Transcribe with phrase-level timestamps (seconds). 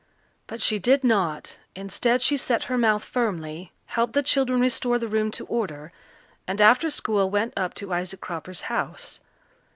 [0.47, 1.59] But she did not.
[1.75, 5.91] Instead she set her mouth firmly, helped the children restore the room to order,
[6.47, 9.19] and after school went up to Isaac Cropper's house.